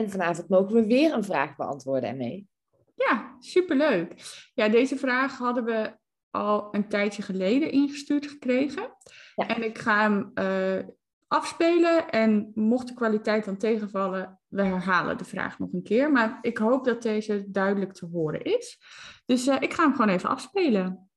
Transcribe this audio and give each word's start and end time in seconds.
En 0.00 0.10
vanavond 0.10 0.48
mogen 0.48 0.74
we 0.74 0.86
weer 0.86 1.12
een 1.12 1.24
vraag 1.24 1.56
beantwoorden 1.56 2.08
ermee. 2.08 2.48
Ja, 2.94 3.36
superleuk. 3.40 4.14
Ja, 4.54 4.68
deze 4.68 4.96
vraag 4.96 5.38
hadden 5.38 5.64
we 5.64 5.96
al 6.30 6.74
een 6.74 6.88
tijdje 6.88 7.22
geleden 7.22 7.70
ingestuurd 7.70 8.26
gekregen. 8.26 8.96
Ja. 9.34 9.48
En 9.48 9.62
ik 9.62 9.78
ga 9.78 10.00
hem 10.00 10.30
uh, 10.34 10.88
afspelen. 11.26 12.10
En 12.10 12.50
mocht 12.54 12.88
de 12.88 12.94
kwaliteit 12.94 13.44
dan 13.44 13.58
tegenvallen, 13.58 14.40
we 14.48 14.62
herhalen 14.62 15.18
de 15.18 15.24
vraag 15.24 15.58
nog 15.58 15.72
een 15.72 15.82
keer. 15.82 16.12
Maar 16.12 16.38
ik 16.42 16.58
hoop 16.58 16.84
dat 16.84 17.02
deze 17.02 17.50
duidelijk 17.50 17.92
te 17.92 18.06
horen 18.06 18.42
is. 18.42 18.78
Dus 19.26 19.46
uh, 19.46 19.56
ik 19.60 19.74
ga 19.74 19.82
hem 19.82 19.94
gewoon 19.94 20.14
even 20.14 20.28
afspelen. 20.28 21.10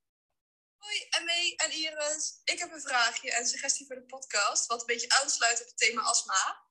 Hoi 0.76 0.96
Emmee 1.10 1.56
en 1.56 1.70
Iris. 1.70 2.40
Ik 2.44 2.58
heb 2.58 2.72
een 2.72 2.80
vraagje 2.80 3.34
en 3.34 3.46
suggestie 3.46 3.86
voor 3.86 3.96
de 3.96 4.02
podcast, 4.02 4.66
wat 4.66 4.80
een 4.80 4.86
beetje 4.86 5.20
aansluit 5.22 5.60
op 5.60 5.66
het 5.66 5.78
thema 5.78 6.00
astma. 6.00 6.62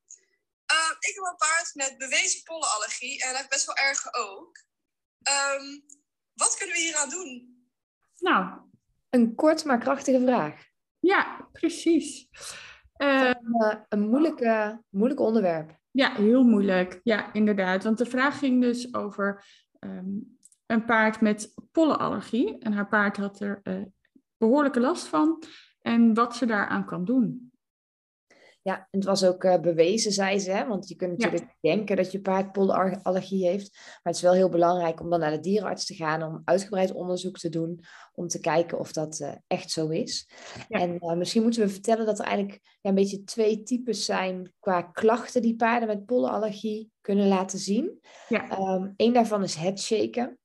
Uh, 0.71 0.95
ik 0.99 1.15
heb 1.15 1.23
een 1.23 1.35
paard 1.37 1.71
met 1.73 1.97
bewezen 1.97 2.43
pollenallergie 2.43 3.21
en 3.21 3.27
hij 3.27 3.37
heeft 3.37 3.49
best 3.49 3.65
wel 3.65 3.75
erge 3.75 4.13
ook. 4.13 4.57
Um, 5.29 5.85
wat 6.33 6.57
kunnen 6.57 6.75
we 6.75 6.81
hier 6.81 6.95
aan 6.95 7.09
doen? 7.09 7.57
Nou, 8.17 8.59
een 9.09 9.35
kort 9.35 9.65
maar 9.65 9.79
krachtige 9.79 10.19
vraag. 10.19 10.65
Ja, 10.99 11.49
precies. 11.51 12.29
Uh, 12.97 13.29
een, 13.29 13.85
een 13.89 14.09
moeilijke, 14.09 14.83
moeilijk 14.89 15.19
onderwerp. 15.19 15.77
Ja, 15.91 16.13
heel 16.15 16.43
moeilijk. 16.43 16.99
Ja, 17.03 17.33
inderdaad. 17.33 17.83
Want 17.83 17.97
de 17.97 18.05
vraag 18.05 18.39
ging 18.39 18.61
dus 18.61 18.93
over 18.93 19.45
um, 19.79 20.37
een 20.65 20.85
paard 20.85 21.21
met 21.21 21.53
pollenallergie. 21.71 22.57
En 22.59 22.73
haar 22.73 22.87
paard 22.87 23.17
had 23.17 23.39
er 23.39 23.59
uh, 23.63 23.85
behoorlijke 24.37 24.79
last 24.79 25.07
van. 25.07 25.43
En 25.81 26.13
wat 26.13 26.35
ze 26.35 26.45
daaraan 26.45 26.85
kan 26.85 27.05
doen. 27.05 27.52
Ja, 28.63 28.87
het 28.91 29.03
was 29.03 29.25
ook 29.25 29.43
uh, 29.43 29.59
bewezen, 29.59 30.11
zei 30.11 30.39
ze. 30.39 30.51
Hè? 30.51 30.67
Want 30.67 30.87
je 30.87 30.95
kunt 30.95 31.17
natuurlijk 31.17 31.43
ja. 31.59 31.75
denken 31.75 31.95
dat 31.95 32.11
je 32.11 32.21
paard 32.21 32.51
pollenallergie 32.51 33.47
heeft. 33.47 33.71
Maar 33.73 33.99
het 34.03 34.15
is 34.15 34.21
wel 34.21 34.33
heel 34.33 34.49
belangrijk 34.49 35.01
om 35.01 35.09
dan 35.09 35.19
naar 35.19 35.31
de 35.31 35.39
dierenarts 35.39 35.85
te 35.85 35.93
gaan. 35.93 36.23
Om 36.23 36.41
uitgebreid 36.43 36.93
onderzoek 36.93 37.37
te 37.37 37.49
doen. 37.49 37.83
Om 38.13 38.27
te 38.27 38.39
kijken 38.39 38.79
of 38.79 38.91
dat 38.91 39.19
uh, 39.19 39.31
echt 39.47 39.71
zo 39.71 39.89
is. 39.89 40.29
Ja. 40.67 40.79
En 40.79 40.97
uh, 40.99 41.13
misschien 41.13 41.41
moeten 41.41 41.61
we 41.61 41.69
vertellen 41.69 42.05
dat 42.05 42.19
er 42.19 42.25
eigenlijk 42.25 42.59
ja, 42.81 42.89
een 42.89 42.95
beetje 42.95 43.23
twee 43.23 43.63
types 43.63 44.05
zijn. 44.05 44.53
Qua 44.59 44.81
klachten 44.81 45.41
die 45.41 45.55
paarden 45.55 45.87
met 45.87 46.05
pollenallergie 46.05 46.91
kunnen 47.01 47.27
laten 47.27 47.59
zien. 47.59 47.99
Ja. 48.29 48.59
Um, 48.59 48.93
Eén 48.95 49.13
daarvan 49.13 49.43
is 49.43 49.55
headshaken. 49.55 50.37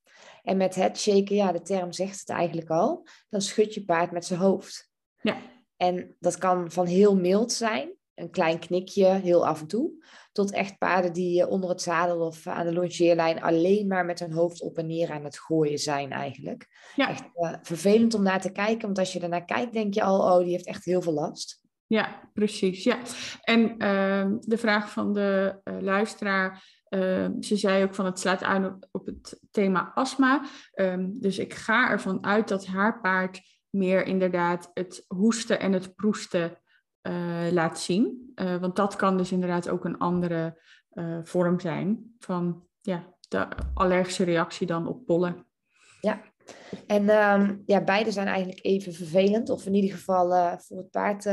En 0.43 0.57
met 0.57 0.75
headshaken, 0.75 1.37
ja, 1.37 1.53
de 1.53 1.63
term 1.63 1.93
zegt 1.93 2.21
het 2.21 2.29
eigenlijk 2.29 2.71
al. 2.71 3.07
Dan 3.29 3.41
schudt 3.41 3.75
je 3.75 3.85
paard 3.85 4.11
met 4.11 4.25
zijn 4.25 4.41
hoofd. 4.41 4.91
Ja. 5.21 5.37
En 5.77 6.17
dat 6.19 6.39
kan 6.39 6.71
van 6.71 6.87
heel 6.87 7.17
mild 7.17 7.53
zijn 7.53 7.97
een 8.19 8.31
klein 8.31 8.59
knikje, 8.59 9.07
heel 9.07 9.47
af 9.47 9.61
en 9.61 9.67
toe. 9.67 10.07
Tot 10.33 10.53
echt 10.53 10.79
paarden 10.79 11.13
die 11.13 11.47
onder 11.47 11.71
het 11.71 11.83
zadel 11.83 12.21
of 12.21 12.47
aan 12.47 12.67
de 12.67 12.73
longeerlijn 12.73 13.43
alleen 13.43 13.87
maar 13.87 14.05
met 14.05 14.19
hun 14.19 14.33
hoofd 14.33 14.63
op 14.63 14.79
en 14.79 14.87
neer 14.87 15.11
aan 15.11 15.25
het 15.25 15.39
gooien 15.39 15.79
zijn 15.79 16.13
eigenlijk. 16.13 16.67
Ja. 16.95 17.09
Echt 17.09 17.25
uh, 17.35 17.55
vervelend 17.63 18.15
om 18.15 18.23
naar 18.23 18.41
te 18.41 18.53
kijken, 18.53 18.87
want 18.87 18.99
als 18.99 19.13
je 19.13 19.21
ernaar 19.21 19.45
kijkt 19.45 19.73
denk 19.73 19.95
je 19.95 20.03
al, 20.03 20.21
oh 20.21 20.39
die 20.39 20.53
heeft 20.53 20.67
echt 20.67 20.85
heel 20.85 21.03
veel 21.03 21.13
last. 21.13 21.61
Ja, 21.87 22.31
precies. 22.35 22.85
Ja. 22.85 22.99
En 23.41 23.61
uh, 23.61 24.39
de 24.41 24.59
vraag 24.59 24.91
van 24.91 25.13
de 25.13 25.61
uh, 25.65 25.81
luisteraar, 25.81 26.65
uh, 26.89 27.29
ze 27.41 27.57
zei 27.57 27.85
ook 27.85 27.95
van 27.95 28.05
het 28.05 28.19
sluit 28.19 28.43
aan 28.43 28.65
op, 28.65 28.89
op 28.91 29.07
het 29.07 29.41
thema 29.51 29.91
astma. 29.95 30.45
Um, 30.75 31.21
dus 31.21 31.39
ik 31.39 31.55
ga 31.55 31.91
ervan 31.91 32.25
uit 32.25 32.49
dat 32.49 32.67
haar 32.67 33.01
paard 33.01 33.41
meer 33.71 34.07
inderdaad 34.07 34.71
het 34.75 35.05
hoesten 35.07 35.61
en 35.61 35.73
het 35.73 35.95
proesten 35.95 36.59
laat 37.51 37.81
zien. 37.81 38.33
Uh, 38.35 38.57
want 38.57 38.77
dat 38.77 38.97
kan 38.97 39.17
dus 39.17 39.33
inderdaad 39.33 39.69
ook 39.69 39.85
een 39.85 39.99
andere 39.99 40.61
uh, 40.93 41.19
vorm 41.23 41.61
zijn 41.61 42.15
van 42.19 42.63
ja, 42.81 43.15
de 43.29 43.49
allergische 43.75 44.25
reactie 44.25 44.67
dan 44.67 44.87
op 44.87 45.07
pollen. 45.07 45.47
Ja, 46.01 46.21
en 46.87 47.09
um, 47.09 47.63
ja, 47.67 47.85
beide 47.85 48.13
zijn 48.13 48.27
eigenlijk 48.27 48.65
even 48.65 48.93
vervelend, 48.93 49.51
of 49.51 49.67
in 49.67 49.75
ieder 49.75 49.91
geval 49.91 50.59
voor 50.59 50.77
het 50.77 50.91
paard 50.91 51.29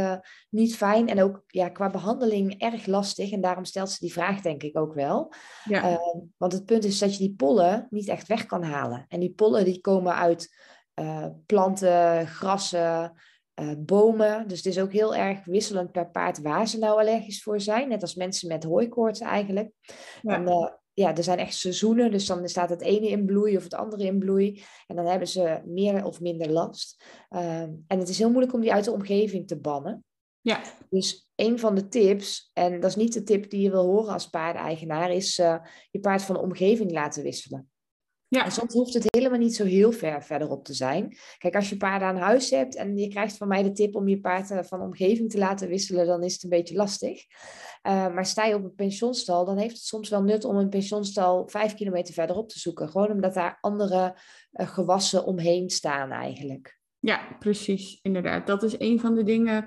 niet 0.49 0.75
fijn. 0.75 1.07
En 1.07 1.21
ook 1.21 1.43
ja, 1.47 1.69
qua 1.69 1.89
behandeling 1.89 2.61
erg 2.61 2.85
lastig. 2.85 3.31
En 3.31 3.41
daarom 3.41 3.65
stelt 3.65 3.89
ze 3.89 3.97
die 3.99 4.13
vraag 4.13 4.41
denk 4.41 4.63
ik 4.63 4.77
ook 4.77 4.93
wel. 4.93 5.33
Ja. 5.63 5.99
want 6.37 6.53
het 6.53 6.65
punt 6.65 6.83
is 6.83 6.99
dat 6.99 7.11
je 7.11 7.27
die 7.27 7.35
pollen 7.35 7.87
niet 7.89 8.07
echt 8.07 8.27
weg 8.27 8.45
kan 8.45 8.63
halen. 8.63 9.05
En 9.07 9.19
die 9.19 9.33
pollen 9.33 9.65
die 9.65 9.81
komen 9.81 10.15
uit 10.15 10.55
planten, 11.45 12.27
grassen, 12.27 13.13
uh, 13.61 13.71
bomen. 13.77 14.47
Dus 14.47 14.57
het 14.57 14.65
is 14.65 14.79
ook 14.79 14.91
heel 14.91 15.15
erg 15.15 15.45
wisselend 15.45 15.91
per 15.91 16.09
paard 16.09 16.41
waar 16.41 16.67
ze 16.67 16.79
nou 16.79 16.99
allergisch 16.99 17.43
voor 17.43 17.61
zijn. 17.61 17.89
Net 17.89 18.01
als 18.01 18.15
mensen 18.15 18.47
met 18.47 18.63
hooikoorts 18.63 19.19
eigenlijk. 19.19 19.71
Ja. 20.21 20.35
En, 20.35 20.47
uh, 20.47 20.67
ja, 20.93 21.15
er 21.15 21.23
zijn 21.23 21.39
echt 21.39 21.55
seizoenen, 21.55 22.11
dus 22.11 22.25
dan 22.25 22.47
staat 22.47 22.69
het 22.69 22.81
ene 22.81 23.07
in 23.07 23.25
bloei 23.25 23.57
of 23.57 23.63
het 23.63 23.73
andere 23.73 24.03
in 24.03 24.19
bloei. 24.19 24.63
En 24.87 24.95
dan 24.95 25.05
hebben 25.05 25.27
ze 25.27 25.61
meer 25.65 26.05
of 26.05 26.21
minder 26.21 26.51
last. 26.51 27.03
Uh, 27.29 27.61
en 27.61 27.85
het 27.87 28.09
is 28.09 28.17
heel 28.17 28.29
moeilijk 28.29 28.53
om 28.53 28.61
die 28.61 28.73
uit 28.73 28.85
de 28.85 28.91
omgeving 28.91 29.47
te 29.47 29.59
bannen. 29.59 30.03
Ja. 30.41 30.61
Dus 30.89 31.29
een 31.35 31.59
van 31.59 31.75
de 31.75 31.87
tips, 31.87 32.49
en 32.53 32.79
dat 32.79 32.89
is 32.89 32.95
niet 32.95 33.13
de 33.13 33.23
tip 33.23 33.49
die 33.49 33.61
je 33.61 33.69
wil 33.69 33.85
horen 33.85 34.13
als 34.13 34.29
paardeneigenaar, 34.29 35.11
is 35.11 35.39
uh, 35.39 35.57
je 35.91 35.99
paard 35.99 36.21
van 36.21 36.35
de 36.35 36.41
omgeving 36.41 36.91
laten 36.91 37.23
wisselen. 37.23 37.69
Ja. 38.35 38.45
En 38.45 38.51
soms 38.51 38.73
hoeft 38.73 38.93
het 38.93 39.05
helemaal 39.07 39.39
niet 39.39 39.55
zo 39.55 39.63
heel 39.63 39.91
ver 39.91 40.23
verderop 40.23 40.65
te 40.65 40.73
zijn. 40.73 41.17
Kijk, 41.37 41.55
als 41.55 41.69
je 41.69 41.77
paarden 41.77 42.07
aan 42.07 42.17
huis 42.17 42.49
hebt 42.49 42.75
en 42.75 42.97
je 42.97 43.07
krijgt 43.07 43.37
van 43.37 43.47
mij 43.47 43.63
de 43.63 43.71
tip 43.71 43.95
om 43.95 44.07
je 44.07 44.19
paard 44.19 44.67
van 44.67 44.81
omgeving 44.81 45.29
te 45.29 45.37
laten 45.37 45.67
wisselen, 45.67 46.05
dan 46.05 46.23
is 46.23 46.33
het 46.33 46.43
een 46.43 46.49
beetje 46.49 46.75
lastig. 46.75 47.25
Uh, 47.87 48.13
maar 48.13 48.25
sta 48.25 48.45
je 48.45 48.55
op 48.55 48.63
een 48.63 48.75
pensionstal, 48.75 49.45
dan 49.45 49.57
heeft 49.57 49.75
het 49.75 49.85
soms 49.85 50.09
wel 50.09 50.23
nut 50.23 50.45
om 50.45 50.55
een 50.55 50.69
pensionstal 50.69 51.47
vijf 51.47 51.73
kilometer 51.73 52.13
verderop 52.13 52.49
te 52.49 52.59
zoeken. 52.59 52.89
Gewoon 52.89 53.11
omdat 53.11 53.33
daar 53.33 53.57
andere 53.61 54.17
uh, 54.53 54.67
gewassen 54.67 55.25
omheen 55.25 55.69
staan 55.69 56.11
eigenlijk. 56.11 56.79
Ja, 56.99 57.35
precies, 57.39 57.99
inderdaad. 58.01 58.47
Dat 58.47 58.63
is 58.63 58.79
een 58.79 58.99
van 58.99 59.15
de 59.15 59.23
dingen 59.23 59.65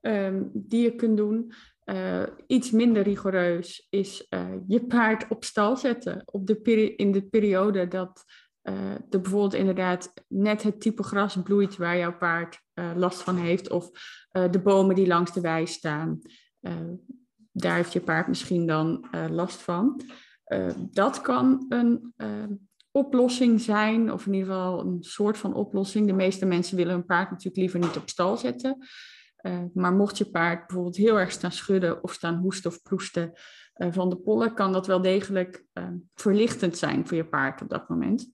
um, 0.00 0.50
die 0.54 0.82
je 0.82 0.94
kunt 0.94 1.16
doen. 1.16 1.52
Uh, 1.84 2.22
iets 2.46 2.70
minder 2.70 3.02
rigoureus 3.02 3.86
is 3.90 4.26
uh, 4.30 4.46
je 4.66 4.86
paard 4.86 5.26
op 5.28 5.44
stal 5.44 5.76
zetten. 5.76 6.22
Op 6.24 6.46
de 6.46 6.94
in 6.96 7.12
de 7.12 7.22
periode 7.22 7.88
dat 7.88 8.24
uh, 8.62 8.90
er 8.90 9.20
bijvoorbeeld 9.20 9.54
inderdaad 9.54 10.12
net 10.28 10.62
het 10.62 10.80
type 10.80 11.02
gras 11.02 11.42
bloeit 11.42 11.76
waar 11.76 11.98
jouw 11.98 12.16
paard 12.16 12.60
last 12.96 13.22
van 13.22 13.36
heeft. 13.36 13.70
Of 13.70 13.90
de 14.50 14.60
bomen 14.62 14.94
die 14.94 15.06
langs 15.06 15.32
de 15.32 15.40
wei 15.40 15.66
staan. 15.66 16.20
daar 17.52 17.74
heeft 17.74 17.92
je 17.92 18.00
paard 18.00 18.28
misschien 18.28 18.66
dan 18.66 19.08
last 19.30 19.62
van. 19.62 20.00
dat 20.90 21.20
kan 21.20 21.66
een 21.68 22.14
oplossing 22.90 23.60
zijn, 23.60 24.12
of 24.12 24.26
in 24.26 24.32
ieder 24.32 24.48
geval 24.48 24.80
een 24.80 25.02
soort 25.02 25.38
van 25.38 25.54
oplossing. 25.54 26.06
De 26.06 26.12
meeste 26.12 26.46
mensen 26.46 26.76
willen 26.76 26.94
hun 26.94 27.04
paard 27.04 27.30
natuurlijk 27.30 27.56
liever 27.56 27.78
niet 27.78 27.96
op 27.96 28.08
stal 28.08 28.36
zetten. 28.36 28.78
Uh, 29.42 29.62
maar 29.74 29.92
mocht 29.92 30.18
je 30.18 30.30
paard 30.30 30.66
bijvoorbeeld 30.66 30.96
heel 30.96 31.18
erg 31.18 31.30
staan 31.30 31.52
schudden 31.52 32.02
of 32.02 32.12
staan 32.12 32.36
hoesten 32.36 32.70
of 32.70 32.82
proesten 32.82 33.32
uh, 33.76 33.88
van 33.90 34.10
de 34.10 34.16
pollen, 34.16 34.54
kan 34.54 34.72
dat 34.72 34.86
wel 34.86 35.02
degelijk 35.02 35.64
uh, 35.74 35.88
verlichtend 36.14 36.78
zijn 36.78 37.06
voor 37.06 37.16
je 37.16 37.28
paard 37.28 37.62
op 37.62 37.68
dat 37.68 37.88
moment. 37.88 38.32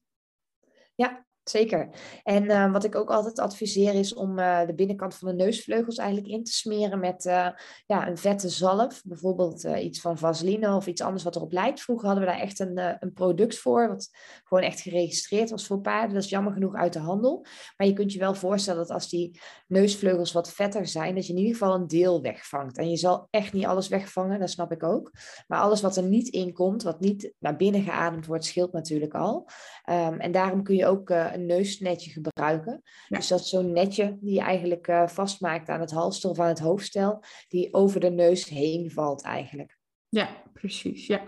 Ja, 0.94 1.25
zeker. 1.48 1.88
En 2.22 2.44
uh, 2.44 2.72
wat 2.72 2.84
ik 2.84 2.94
ook 2.94 3.10
altijd 3.10 3.38
adviseer 3.38 3.94
is 3.94 4.14
om 4.14 4.38
uh, 4.38 4.66
de 4.66 4.74
binnenkant 4.74 5.14
van 5.14 5.28
de 5.28 5.34
neusvleugels 5.34 5.96
eigenlijk 5.96 6.28
in 6.28 6.44
te 6.44 6.52
smeren 6.52 6.98
met 6.98 7.24
uh, 7.24 7.48
ja, 7.86 8.08
een 8.08 8.18
vette 8.18 8.48
zalf. 8.48 9.02
Bijvoorbeeld 9.04 9.64
iets 9.64 10.00
van 10.00 10.18
vaseline 10.18 10.74
of 10.74 10.86
iets 10.86 11.02
anders 11.02 11.24
wat 11.24 11.36
erop 11.36 11.52
lijkt. 11.52 11.80
Vroeger 11.80 12.06
hadden 12.06 12.24
we 12.24 12.30
daar 12.30 12.40
echt 12.40 12.60
een, 12.60 12.96
een 13.00 13.12
product 13.12 13.58
voor, 13.58 13.88
wat 13.88 14.10
gewoon 14.44 14.62
echt 14.62 14.80
geregistreerd 14.80 15.50
was 15.50 15.66
voor 15.66 15.80
paarden. 15.80 16.14
Dat 16.14 16.24
is 16.24 16.30
jammer 16.30 16.52
genoeg 16.52 16.74
uit 16.74 16.92
de 16.92 16.98
handel. 16.98 17.46
Maar 17.76 17.86
je 17.86 17.92
kunt 17.92 18.12
je 18.12 18.18
wel 18.18 18.34
voorstellen 18.34 18.80
dat 18.80 18.90
als 18.90 19.08
die 19.08 19.40
neusvleugels 19.66 20.32
wat 20.32 20.52
vetter 20.52 20.86
zijn, 20.86 21.14
dat 21.14 21.26
je 21.26 21.32
in 21.32 21.38
ieder 21.38 21.52
geval 21.52 21.74
een 21.74 21.86
deel 21.86 22.22
wegvangt. 22.22 22.78
En 22.78 22.90
je 22.90 22.96
zal 22.96 23.28
echt 23.30 23.52
niet 23.52 23.66
alles 23.66 23.88
wegvangen, 23.88 24.40
dat 24.40 24.50
snap 24.50 24.72
ik 24.72 24.82
ook. 24.82 25.12
Maar 25.46 25.60
alles 25.60 25.80
wat 25.80 25.96
er 25.96 26.02
niet 26.02 26.28
in 26.28 26.52
komt, 26.52 26.82
wat 26.82 27.00
niet 27.00 27.32
naar 27.38 27.56
binnen 27.56 27.82
geademd 27.82 28.26
wordt, 28.26 28.44
scheelt 28.44 28.72
natuurlijk 28.72 29.14
al. 29.14 29.48
Um, 29.90 30.20
en 30.20 30.32
daarom 30.32 30.62
kun 30.62 30.76
je 30.76 30.86
ook 30.86 31.10
een 31.38 31.46
neusnetje 31.46 32.10
gebruiken. 32.10 32.82
Dus 33.08 33.28
dat 33.28 33.40
is 33.40 33.48
zo'n 33.48 33.72
netje 33.72 34.16
die 34.20 34.34
je 34.34 34.40
eigenlijk 34.40 34.88
uh, 34.88 35.06
vastmaakt 35.06 35.68
aan 35.68 35.80
het 35.80 35.90
halster 35.90 36.30
of 36.30 36.38
aan 36.38 36.48
het 36.48 36.58
hoofdstel, 36.58 37.22
die 37.48 37.74
over 37.74 38.00
de 38.00 38.10
neus 38.10 38.48
heen 38.48 38.90
valt 38.90 39.22
eigenlijk. 39.22 39.78
Ja, 40.08 40.28
precies. 40.52 41.06
Ja. 41.06 41.22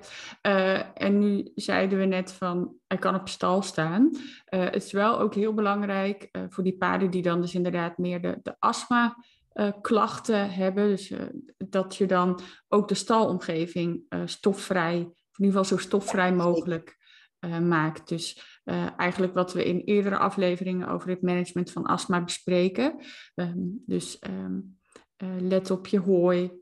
en 0.95 1.19
nu 1.19 1.51
zeiden 1.55 1.99
we 1.99 2.05
net 2.05 2.33
van, 2.33 2.75
hij 2.87 2.99
kan 2.99 3.15
op 3.15 3.29
stal 3.29 3.63
staan. 3.63 4.11
het 4.45 4.85
is 4.85 4.93
wel 4.93 5.21
ook 5.21 5.35
heel 5.35 5.55
belangrijk 5.55 6.29
voor 6.49 6.65
die 6.65 6.77
paarden 6.77 7.11
die 7.11 7.23
dan 7.23 7.41
dus 7.41 7.55
inderdaad 7.55 7.99
meer 7.99 8.21
de, 8.21 8.39
de 8.43 8.57
astma 8.59 9.17
uh, 9.59 9.73
klachten 9.81 10.51
hebben. 10.51 10.89
Dus 10.89 11.11
uh, 11.11 11.21
dat 11.57 11.97
je 11.97 12.07
dan 12.07 12.41
ook 12.69 12.89
de 12.89 12.95
stalomgeving 12.95 14.03
uh, 14.09 14.23
stofvrij, 14.25 14.97
in 14.97 15.45
ieder 15.45 15.47
geval 15.47 15.65
zo 15.65 15.77
stofvrij 15.77 16.33
mogelijk 16.33 16.98
maakt. 17.41 18.09
Dus 18.09 18.59
eigenlijk 18.97 19.35
wat 19.35 19.53
we 19.53 19.65
in 19.65 19.81
eerdere 19.81 20.19
afleveringen 20.19 20.89
over 20.89 21.09
het 21.09 21.23
management 21.23 21.71
van 21.71 21.87
astma 21.87 22.25
bespreken. 22.25 22.95
Um, 23.35 23.83
dus 23.87 24.19
um, 24.29 24.79
let 25.39 25.71
op 25.71 25.87
je 25.87 25.99
hooi, 25.99 26.53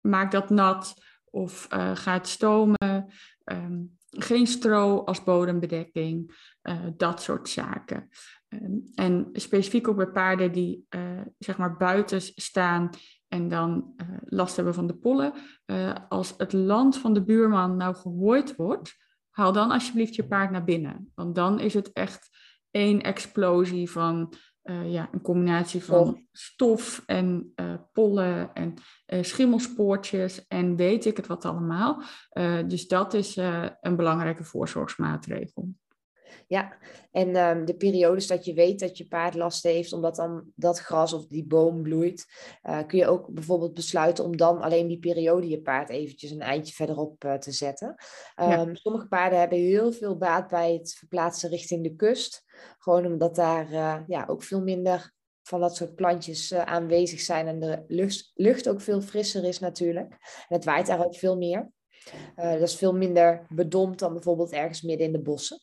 maak 0.00 0.30
dat 0.30 0.50
nat 0.50 0.94
of 1.30 1.66
ga 1.94 2.12
het 2.12 2.28
stomen. 2.28 3.06
Um, 3.44 3.96
geen 4.10 4.46
stro 4.46 5.04
als 5.04 5.24
bodembedekking, 5.24 6.34
dat 6.96 7.22
soort 7.22 7.48
zaken. 7.48 8.08
Ehm, 8.52 8.78
en 8.94 9.28
specifiek 9.32 9.88
ook 9.88 9.96
bij 9.96 10.10
paarden 10.10 10.52
die 10.52 10.86
uh, 10.90 11.20
zeg 11.38 11.58
maar 11.58 11.76
buiten 11.76 12.20
staan 12.20 12.90
en 13.28 13.48
dan 13.48 13.94
uh, 13.96 14.16
last 14.24 14.56
hebben 14.56 14.74
van 14.74 14.86
de 14.86 14.94
pollen. 14.94 15.32
Uh, 15.66 15.94
als 16.08 16.34
het 16.36 16.52
land 16.52 16.98
van 16.98 17.14
de 17.14 17.24
buurman 17.24 17.76
nou 17.76 17.94
gehooid 17.94 18.56
wordt, 18.56 18.96
haal 19.32 19.52
dan 19.52 19.70
alsjeblieft 19.70 20.14
je 20.14 20.26
paard 20.26 20.50
naar 20.50 20.64
binnen. 20.64 21.12
Want 21.14 21.34
dan 21.34 21.60
is 21.60 21.74
het 21.74 21.92
echt 21.92 22.28
één 22.70 23.02
explosie 23.02 23.90
van 23.90 24.32
ja, 24.84 25.08
een 25.12 25.20
combinatie 25.20 25.84
van 25.84 26.26
stof 26.32 27.02
en 27.06 27.54
pollen 27.92 28.52
en 28.52 28.74
schimmelspoortjes 29.24 30.46
en 30.46 30.76
weet 30.76 31.04
ik 31.04 31.16
het 31.16 31.26
wat 31.26 31.44
allemaal. 31.44 32.02
dus 32.66 32.88
dat 32.88 33.14
is 33.14 33.36
een 33.80 33.96
belangrijke 33.96 34.44
voorzorgsmaatregel. 34.44 35.68
Ja, 36.46 36.76
en 37.10 37.36
um, 37.36 37.64
de 37.64 37.74
periodes 37.74 38.26
dat 38.26 38.44
je 38.44 38.54
weet 38.54 38.80
dat 38.80 38.98
je 38.98 39.06
paard 39.06 39.34
last 39.34 39.62
heeft, 39.62 39.92
omdat 39.92 40.16
dan 40.16 40.52
dat 40.54 40.78
gras 40.78 41.12
of 41.12 41.26
die 41.26 41.46
boom 41.46 41.82
bloeit, 41.82 42.26
uh, 42.62 42.86
kun 42.86 42.98
je 42.98 43.06
ook 43.06 43.28
bijvoorbeeld 43.28 43.74
besluiten 43.74 44.24
om 44.24 44.36
dan 44.36 44.60
alleen 44.60 44.86
die 44.86 44.98
periode 44.98 45.48
je 45.48 45.60
paard 45.60 45.88
eventjes 45.88 46.30
een 46.30 46.40
eindje 46.40 46.74
verderop 46.74 47.24
uh, 47.24 47.34
te 47.34 47.52
zetten. 47.52 47.88
Um, 48.40 48.48
ja. 48.48 48.68
Sommige 48.72 49.08
paarden 49.08 49.38
hebben 49.38 49.58
heel 49.58 49.92
veel 49.92 50.16
baat 50.16 50.48
bij 50.48 50.72
het 50.72 50.94
verplaatsen 50.94 51.50
richting 51.50 51.82
de 51.82 51.94
kust. 51.94 52.44
Gewoon 52.78 53.06
omdat 53.06 53.34
daar 53.34 53.70
uh, 53.70 53.98
ja, 54.06 54.24
ook 54.26 54.42
veel 54.42 54.62
minder 54.62 55.12
van 55.42 55.60
dat 55.60 55.76
soort 55.76 55.94
plantjes 55.94 56.54
aanwezig 56.54 57.20
zijn 57.20 57.46
en 57.46 57.60
de 57.60 57.84
lucht, 57.86 58.30
lucht 58.34 58.68
ook 58.68 58.80
veel 58.80 59.00
frisser 59.00 59.44
is 59.44 59.58
natuurlijk. 59.58 60.10
En 60.48 60.56
het 60.56 60.64
waait 60.64 60.86
daar 60.86 61.04
ook 61.04 61.16
veel 61.16 61.36
meer. 61.36 61.70
dat 62.34 62.60
is 62.60 62.76
veel 62.76 62.94
minder 62.94 63.46
bedompt 63.48 63.98
dan 63.98 64.12
bijvoorbeeld 64.12 64.52
ergens 64.52 64.82
midden 64.82 65.06
in 65.06 65.12
de 65.12 65.22
bossen. 65.22 65.60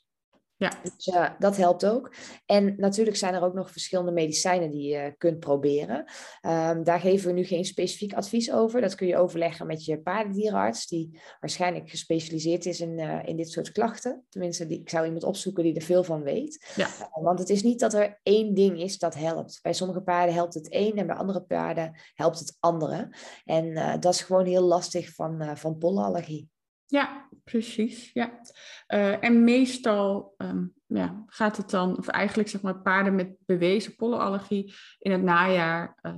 Ja. 0.60 0.72
Dus 0.84 1.08
uh, 1.08 1.30
dat 1.40 1.58
helpt 1.58 1.86
ook. 1.86 2.14
En 2.46 2.74
natuurlijk 2.78 3.18
zijn 3.18 3.34
er 3.34 3.44
ook 3.44 3.54
nog 3.54 3.72
verschillende 3.72 4.12
medicijnen 4.12 4.72
die 4.72 4.90
je 4.90 5.14
kunt 5.18 5.40
proberen. 5.40 5.98
Um, 6.42 6.84
daar 6.84 7.00
geven 7.00 7.28
we 7.28 7.34
nu 7.34 7.44
geen 7.44 7.66
specifiek 7.66 8.14
advies 8.14 8.52
over. 8.52 8.82
Dat 8.82 8.96
kun 8.96 9.08
je 9.08 9.18
overleggen 9.18 9.68
met 9.68 9.86
je 9.86 10.02
paardendierenarts, 10.02 10.88
die 10.88 11.20
waarschijnlijk 11.40 11.90
gespecialiseerd 11.90 12.66
is 12.66 12.80
in, 12.80 13.00
uh, 13.00 13.20
in 13.26 13.36
dit 13.36 13.52
soort 13.52 13.72
klachten. 13.72 14.26
Tenminste, 14.30 14.66
die, 14.66 14.80
ik 14.80 14.90
zou 14.90 15.06
iemand 15.06 15.24
opzoeken 15.24 15.64
die 15.64 15.76
er 15.76 15.82
veel 15.82 16.04
van 16.04 16.24
weet. 16.24 16.74
Ja. 16.76 16.88
Uh, 16.88 17.24
want 17.24 17.40
het 17.40 17.50
is 17.50 17.64
niet 17.64 17.80
dat 17.80 17.94
er 17.94 18.20
één 18.24 18.54
ding 18.54 18.82
is 18.82 18.98
dat 18.98 19.16
helpt. 19.16 19.60
Bij 19.62 19.74
sommige 19.74 20.02
paarden 20.02 20.36
helpt 20.36 20.54
het 20.54 20.68
een 20.70 20.98
en 20.98 21.08
bij 21.08 21.16
andere 21.16 21.42
paarden 21.42 22.00
helpt 22.14 22.40
het 22.40 22.58
andere. 22.60 23.16
En 23.46 24.00
dat 24.00 24.14
is 24.14 24.22
gewoon 24.22 24.46
heel 24.46 24.64
lastig 24.64 25.14
van, 25.14 25.58
van 25.58 25.78
pollenallergie. 25.78 26.50
Ja, 26.90 27.30
precies. 27.44 28.12
Ja. 28.14 28.40
Uh, 28.88 29.24
en 29.24 29.44
meestal 29.44 30.34
um, 30.38 30.74
ja, 30.86 31.24
gaat 31.28 31.58
het 31.58 31.70
dan, 31.70 31.98
of 31.98 32.08
eigenlijk 32.08 32.50
zeg 32.50 32.62
maar 32.62 32.82
paarden 32.82 33.16
met 33.16 33.36
bewezen 33.46 33.96
pollenallergie, 33.96 34.74
in 35.00 35.12
het 35.12 35.22
najaar 35.22 35.98
uh, 36.02 36.16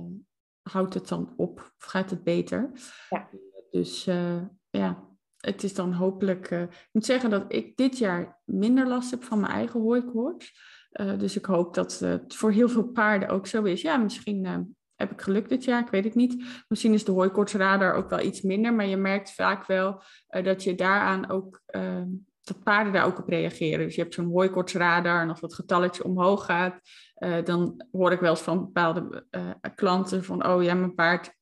houdt 0.62 0.94
het 0.94 1.08
dan 1.08 1.34
op 1.36 1.72
of 1.78 1.84
gaat 1.84 2.10
het 2.10 2.24
beter. 2.24 2.70
Ja. 3.10 3.28
Dus 3.70 4.06
uh, 4.06 4.42
ja, 4.70 5.08
het 5.36 5.62
is 5.62 5.74
dan 5.74 5.92
hopelijk. 5.92 6.50
ik 6.50 6.88
moet 6.92 7.04
zeggen 7.04 7.30
dat 7.30 7.44
ik 7.48 7.76
dit 7.76 7.98
jaar 7.98 8.40
minder 8.44 8.86
last 8.86 9.10
heb 9.10 9.24
van 9.24 9.40
mijn 9.40 9.52
eigen 9.52 9.80
hooikoorts. 9.80 10.60
dus 11.18 11.36
ik 11.36 11.44
hoop 11.44 11.74
dat 11.74 11.98
het 11.98 12.34
voor 12.34 12.50
heel 12.50 12.68
veel 12.68 12.88
paarden 12.88 13.28
ook 13.28 13.46
zo 13.46 13.62
is. 13.62 13.82
Ja, 13.82 13.96
misschien 13.96 14.76
heb 15.02 15.12
ik 15.12 15.20
geluk 15.20 15.48
dit 15.48 15.64
jaar? 15.64 15.80
Ik 15.80 15.90
weet 15.90 16.04
het 16.04 16.14
niet. 16.14 16.44
Misschien 16.68 16.92
is 16.92 17.04
de 17.04 17.12
hooikortsradar 17.12 17.94
ook 17.94 18.10
wel 18.10 18.20
iets 18.20 18.42
minder, 18.42 18.74
maar 18.74 18.86
je 18.86 18.96
merkt 18.96 19.34
vaak 19.34 19.66
wel 19.66 20.02
uh, 20.30 20.44
dat 20.44 20.62
je 20.62 20.74
daaraan 20.74 21.30
ook, 21.30 21.60
uh, 21.76 22.02
dat 22.42 22.62
paarden 22.62 22.92
daar 22.92 23.06
ook 23.06 23.18
op 23.18 23.28
reageren. 23.28 23.86
Dus 23.86 23.94
je 23.94 24.02
hebt 24.02 24.14
zo'n 24.14 24.30
hooikortsradar 24.30 25.22
en 25.22 25.28
als 25.28 25.40
dat 25.40 25.54
getalletje 25.54 26.04
omhoog 26.04 26.44
gaat, 26.44 26.80
uh, 27.18 27.44
dan 27.44 27.84
hoor 27.92 28.12
ik 28.12 28.20
wel 28.20 28.30
eens 28.30 28.40
van 28.40 28.60
bepaalde 28.60 29.26
klanten 29.74 30.24
van, 30.24 30.46
oh 30.46 30.62
ja, 30.62 30.74
mijn 30.74 30.94
paard 30.94 31.32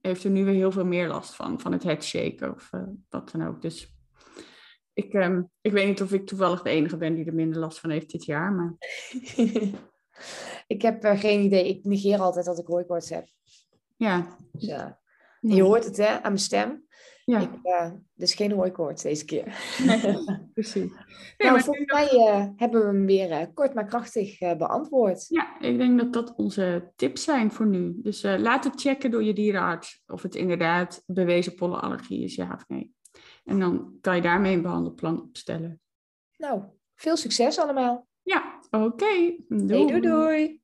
heeft 0.00 0.24
er 0.24 0.30
nu 0.30 0.44
weer 0.44 0.54
heel 0.54 0.72
veel 0.72 0.86
meer 0.86 1.08
last 1.08 1.34
van, 1.34 1.60
van 1.60 1.72
het 1.72 1.82
headshaken 1.82 2.54
of 2.54 2.70
wat 3.08 3.30
dan 3.30 3.46
ook. 3.46 3.62
Dus 3.62 3.94
ik, 4.92 5.14
um, 5.14 5.50
ik 5.60 5.72
weet 5.72 5.86
niet 5.86 6.02
of 6.02 6.12
ik 6.12 6.26
toevallig 6.26 6.62
de 6.62 6.70
enige 6.70 6.96
ben 6.96 7.14
die 7.14 7.24
er 7.24 7.34
minder 7.34 7.60
last 7.60 7.80
van 7.80 7.90
heeft 7.90 8.10
dit 8.10 8.24
jaar, 8.24 8.52
maar... 8.52 8.74
ik 10.66 10.82
heb 10.82 11.04
uh, 11.04 11.20
geen 11.20 11.40
idee. 11.40 11.68
Ik 11.68 11.84
negeer 11.84 12.18
altijd 12.18 12.44
dat 12.44 12.58
ik 12.58 12.66
hooikoorts 12.66 13.10
heb. 13.10 13.26
Ja. 13.96 14.36
Dus, 14.52 14.68
uh, 14.68 14.90
je 15.40 15.62
hoort 15.62 15.84
het 15.84 15.96
hè, 15.96 16.08
aan 16.08 16.20
mijn 16.22 16.38
stem. 16.38 16.84
Ja. 17.24 17.40
Ik, 17.40 17.50
uh, 17.62 17.92
dus 18.14 18.34
geen 18.34 18.52
hooikoorts 18.52 19.02
deze 19.02 19.24
keer. 19.24 19.76
Nee, 19.84 20.24
precies. 20.54 20.92
Nee, 21.38 21.48
nou, 21.50 21.60
volgens 21.60 21.92
mij 21.92 22.08
hebben 22.56 22.80
we 22.80 22.86
hem 22.86 23.06
weer 23.06 23.50
kort 23.54 23.74
maar 23.74 23.86
krachtig 23.86 24.38
beantwoord. 24.38 25.26
Ja, 25.28 25.60
ik 25.60 25.78
denk 25.78 25.98
dat 25.98 26.12
dat 26.12 26.34
onze 26.36 26.92
tips 26.96 27.24
zijn 27.24 27.52
voor 27.52 27.66
nu. 27.66 27.94
Dus 28.02 28.22
laat 28.22 28.64
het 28.64 28.80
checken 28.80 29.10
door 29.10 29.24
je 29.24 29.32
dierenarts 29.32 30.02
of 30.06 30.22
het 30.22 30.34
inderdaad 30.34 31.02
bewezen 31.06 31.54
pollenallergie 31.54 32.24
is, 32.24 32.34
ja 32.34 32.52
of 32.54 32.68
nee. 32.68 32.94
En 33.44 33.60
dan 33.60 33.98
kan 34.00 34.16
je 34.16 34.22
daarmee 34.22 34.54
een 34.54 34.62
behandelplan 34.62 35.22
opstellen. 35.22 35.80
Nou, 36.36 36.62
veel 36.94 37.16
succes 37.16 37.58
allemaal. 37.58 38.06
Ja, 38.26 38.60
oké. 38.70 38.84
Okay. 38.84 39.44
Doei. 39.48 39.78
Hey, 39.78 39.86
doei 39.86 40.00
doei. 40.00 40.60